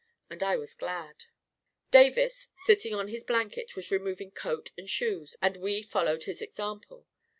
[0.31, 1.25] And I was glad
[1.91, 5.57] Davis, sitting on his blanket, was removing coat and shoes, and.
[5.57, 7.05] we followed his example.